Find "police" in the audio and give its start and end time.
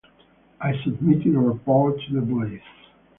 2.25-2.63